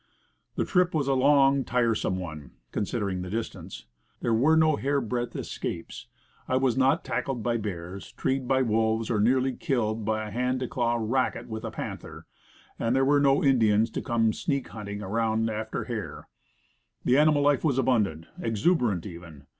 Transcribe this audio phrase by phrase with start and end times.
[0.55, 3.85] The trip was a long and tiresome one, considering the distance.
[4.21, 6.07] There were no hairbreadth escapes;
[6.47, 10.59] I was not tackled by bears, treed by wolves, or nearly killed by a hand
[10.61, 12.25] to claw "racket" with a panther;
[12.79, 16.27] and there were no Indians to come sneak hunting around after hair.
[17.05, 19.45] Animal life was abundant, exu berant, even.